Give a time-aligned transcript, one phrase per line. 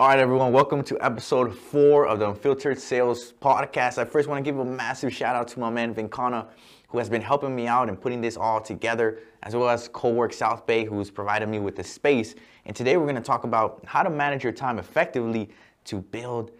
[0.00, 3.98] All right, everyone, welcome to episode four of the Unfiltered Sales Podcast.
[3.98, 6.46] I first want to give a massive shout out to my man Vintkona,
[6.86, 10.32] who has been helping me out and putting this all together, as well as Cowork
[10.32, 12.36] South Bay, who's provided me with the space.
[12.64, 15.50] And today we're going to talk about how to manage your time effectively
[15.86, 16.52] to build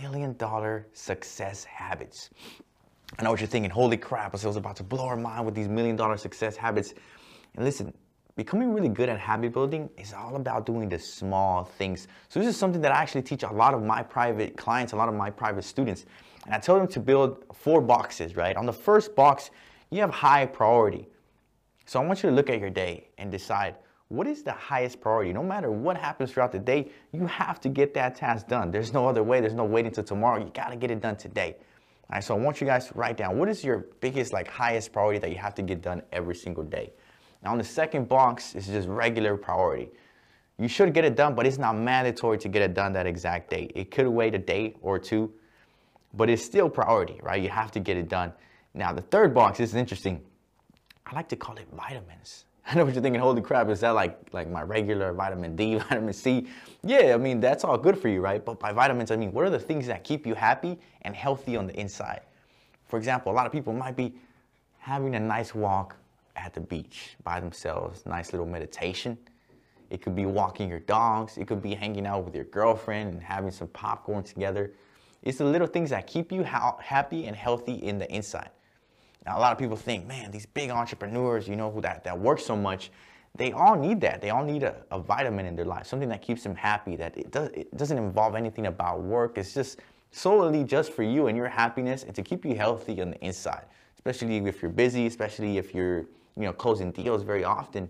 [0.00, 2.30] million dollar success habits.
[3.18, 5.54] I know what you're thinking, holy crap, I was about to blow our mind with
[5.54, 6.94] these million dollar success habits.
[7.56, 7.92] And listen,
[8.36, 12.06] becoming really good at habit building is all about doing the small things.
[12.28, 14.96] So this is something that I actually teach a lot of my private clients, a
[14.96, 16.04] lot of my private students.
[16.44, 18.56] And I tell them to build four boxes, right?
[18.56, 19.50] On the first box,
[19.90, 21.08] you have high priority.
[21.86, 23.76] So I want you to look at your day and decide
[24.08, 25.32] what is the highest priority?
[25.32, 28.70] No matter what happens throughout the day, you have to get that task done.
[28.70, 29.40] There's no other way.
[29.40, 30.38] There's no waiting until tomorrow.
[30.38, 31.56] You got to get it done today.
[32.08, 34.46] All right, so I want you guys to write down what is your biggest, like,
[34.46, 36.92] highest priority that you have to get done every single day.
[37.46, 39.88] Now, on the second box is just regular priority.
[40.58, 43.50] You should get it done, but it's not mandatory to get it done that exact
[43.50, 43.70] date.
[43.76, 45.32] It could wait a day or two,
[46.14, 47.40] but it's still priority, right?
[47.40, 48.32] You have to get it done.
[48.74, 50.20] Now, the third box this is interesting.
[51.06, 52.46] I like to call it vitamins.
[52.66, 55.78] I know what you're thinking, holy crap, is that like, like my regular vitamin D,
[55.88, 56.48] vitamin C?
[56.82, 58.44] Yeah, I mean, that's all good for you, right?
[58.44, 61.56] But by vitamins, I mean, what are the things that keep you happy and healthy
[61.56, 62.22] on the inside?
[62.88, 64.14] For example, a lot of people might be
[64.80, 65.94] having a nice walk
[66.36, 69.18] at the beach by themselves, nice little meditation.
[69.90, 71.38] It could be walking your dogs.
[71.38, 74.72] It could be hanging out with your girlfriend and having some popcorn together.
[75.22, 78.50] It's the little things that keep you ha- happy and healthy in the inside.
[79.24, 82.18] Now, a lot of people think, man, these big entrepreneurs, you know, who that, that
[82.18, 82.90] work so much,
[83.34, 84.20] they all need that.
[84.20, 87.16] They all need a, a vitamin in their life, something that keeps them happy, that
[87.16, 89.36] it, does, it doesn't involve anything about work.
[89.36, 93.10] It's just solely just for you and your happiness and to keep you healthy on
[93.10, 93.64] the inside,
[93.96, 96.06] especially if you're busy, especially if you're,
[96.36, 97.88] you know, closing deals very often.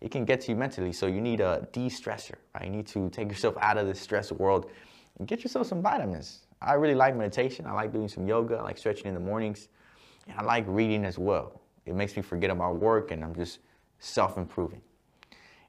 [0.00, 0.92] It can get to you mentally.
[0.92, 2.64] So you need a de-stressor, right?
[2.64, 4.70] You need to take yourself out of the stress world
[5.18, 6.46] and get yourself some vitamins.
[6.60, 7.66] I really like meditation.
[7.66, 8.56] I like doing some yoga.
[8.56, 9.68] I like stretching in the mornings.
[10.28, 11.60] And I like reading as well.
[11.86, 13.60] It makes me forget about work and I'm just
[13.98, 14.82] self-improving.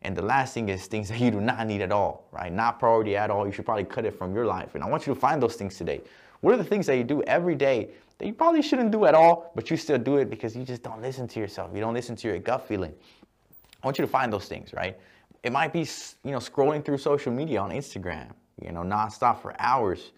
[0.04, 2.52] And the last thing is things that you do not need at all, right?
[2.52, 3.46] Not priority at all.
[3.46, 4.76] You should probably cut it from your life.
[4.76, 6.02] And I want you to find those things today.
[6.42, 9.14] What are the things that you do every day that you probably shouldn't do at
[9.14, 11.72] all, but you still do it because you just don't listen to yourself.
[11.74, 12.94] You don't listen to your gut feeling.
[13.84, 14.98] I want you to find those things, right?
[15.44, 15.88] It might be,
[16.24, 18.32] you know, scrolling through social media on Instagram,
[18.62, 20.12] you know, nonstop for hours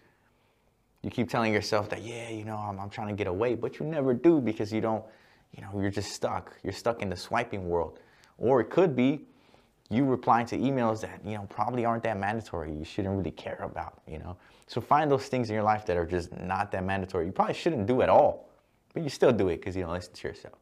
[1.02, 3.78] you keep telling yourself that, yeah, you know, I'm, I'm trying to get away, but
[3.78, 5.04] you never do because you don't,
[5.56, 6.54] you know, you're just stuck.
[6.62, 7.98] You're stuck in the swiping world.
[8.38, 9.20] Or it could be
[9.90, 12.72] you replying to emails that, you know, probably aren't that mandatory.
[12.72, 14.36] You shouldn't really care about, you know.
[14.68, 17.26] So find those things in your life that are just not that mandatory.
[17.26, 18.48] You probably shouldn't do at all,
[18.94, 20.58] but you still do it because you don't listen to yourself.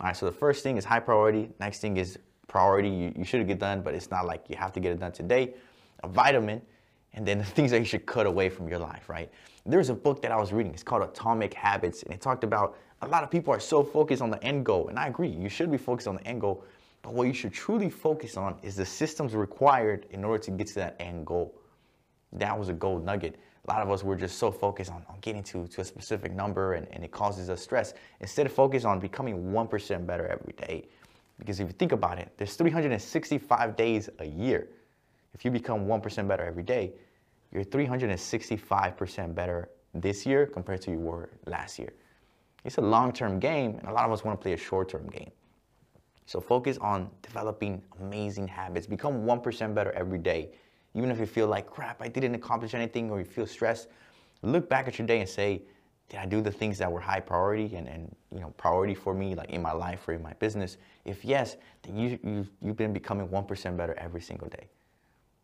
[0.00, 1.50] All right, so the first thing is high priority.
[1.60, 2.18] Next thing is
[2.48, 2.88] priority.
[2.88, 5.12] You, you should get done, but it's not like you have to get it done
[5.12, 5.54] today.
[6.02, 6.60] A vitamin
[7.14, 9.30] and then the things that you should cut away from your life, right?
[9.64, 10.72] There's a book that I was reading.
[10.72, 14.20] It's called Atomic Habits, and it talked about a lot of people are so focused
[14.20, 15.28] on the end goal, and I agree.
[15.28, 16.64] You should be focused on the end goal,
[17.04, 20.68] but what you should truly focus on is the systems required in order to get
[20.68, 21.54] to that end goal.
[22.32, 23.36] That was a gold nugget.
[23.68, 26.32] A lot of us were just so focused on, on getting to, to a specific
[26.32, 27.92] number, and, and it causes us stress.
[28.20, 30.88] Instead of focus on becoming 1% better every day.
[31.38, 34.68] Because if you think about it, there's 365 days a year.
[35.34, 36.94] If you become 1% better every day,
[37.52, 41.92] you're 365% better this year compared to you were last year.
[42.64, 45.30] It's a long-term game, and a lot of us want to play a short-term game.
[46.26, 48.86] So focus on developing amazing habits.
[48.86, 50.50] Become 1% better every day.
[50.94, 53.88] Even if you feel like, crap, I didn't accomplish anything, or you feel stressed,
[54.42, 55.62] look back at your day and say,
[56.08, 59.14] did I do the things that were high priority and, and you know priority for
[59.14, 60.76] me, like in my life or in my business?
[61.04, 64.68] If yes, then you, you, you've been becoming 1% better every single day.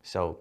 [0.02, 0.38] So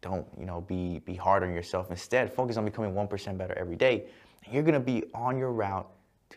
[0.00, 1.90] don't, you know, be, be hard on yourself.
[1.90, 4.06] Instead, focus on becoming 1% better every day.
[4.44, 5.88] And you're gonna be on your route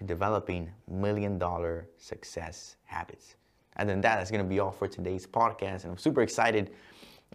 [0.02, 3.36] to developing million dollar success habits.
[3.76, 5.84] And then that is gonna be all for today's podcast.
[5.84, 6.72] And I'm super excited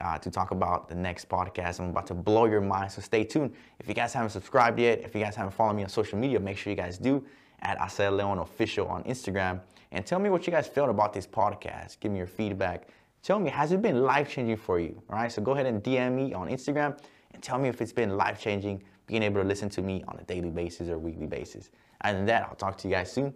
[0.00, 1.80] uh, to talk about the next podcast.
[1.80, 3.54] I'm about to blow your mind, so stay tuned.
[3.78, 6.40] If you guys haven't subscribed yet, if you guys haven't followed me on social media,
[6.40, 7.24] make sure you guys do
[7.60, 9.60] at Assael Leon Official on Instagram.
[9.92, 12.00] And tell me what you guys felt about this podcast.
[12.00, 12.88] Give me your feedback.
[13.22, 15.00] Tell me, has it been life changing for you?
[15.08, 16.98] All right, so go ahead and DM me on Instagram
[17.36, 20.18] and tell me if it's been life changing being able to listen to me on
[20.18, 21.70] a daily basis or weekly basis.
[22.00, 23.32] And than that, I'll talk to you guys soon.